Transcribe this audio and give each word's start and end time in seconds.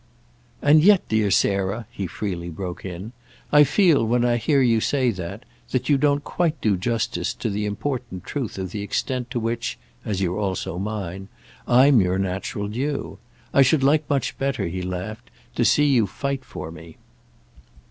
"And 0.63 0.83
yet, 0.83 1.07
dear 1.09 1.29
Sarah," 1.29 1.85
he 1.91 2.07
freely 2.07 2.49
broke 2.49 2.83
in, 2.83 3.11
"I 3.51 3.63
feel, 3.63 4.03
when 4.03 4.25
I 4.25 4.37
hear 4.37 4.59
you 4.59 4.81
say 4.81 5.11
that, 5.11 5.43
that 5.69 5.89
you 5.89 5.97
don't 5.99 6.23
quite 6.23 6.59
do 6.59 6.75
justice 6.75 7.35
to 7.35 7.51
the 7.51 7.67
important 7.67 8.23
truth 8.23 8.57
of 8.57 8.71
the 8.71 8.81
extent 8.81 9.29
to 9.29 9.39
which—as 9.39 10.19
you're 10.19 10.39
also 10.39 10.79
mine—I'm 10.79 12.01
your 12.01 12.17
natural 12.17 12.67
due. 12.67 13.19
I 13.53 13.61
should 13.61 13.83
like 13.83 14.09
much 14.09 14.39
better," 14.39 14.67
he 14.67 14.81
laughed, 14.81 15.29
"to 15.53 15.63
see 15.63 15.85
you 15.85 16.07
fight 16.07 16.43
for 16.43 16.71
me." 16.71 16.97